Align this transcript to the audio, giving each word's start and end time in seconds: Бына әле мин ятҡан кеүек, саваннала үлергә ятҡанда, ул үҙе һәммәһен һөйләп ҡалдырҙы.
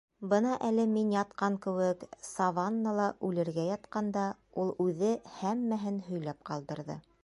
Бына 0.29 0.53
әле 0.69 0.85
мин 0.93 1.11
ятҡан 1.15 1.57
кеүек, 1.65 2.07
саваннала 2.29 3.05
үлергә 3.29 3.69
ятҡанда, 3.69 4.27
ул 4.65 4.77
үҙе 4.89 5.17
һәммәһен 5.39 6.05
һөйләп 6.11 6.47
ҡалдырҙы. 6.53 7.03